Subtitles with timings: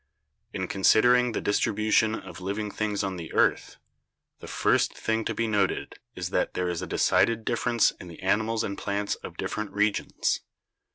[0.51, 3.77] In considering the distribu tion of living things on the earth,
[4.39, 8.23] the first thing to be noted is that there is a decided difference in the
[8.23, 10.39] animals and plants of different regions.